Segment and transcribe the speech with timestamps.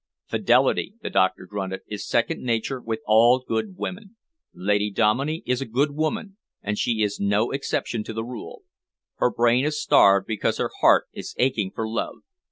[0.25, 4.15] "Fidelity," the doctor grunted, "is second nature with all good women.
[4.51, 8.63] Lady Dominey is a good woman, and she is no exception to the rule.
[9.17, 12.15] Her brain is starved because her heart is aching for love.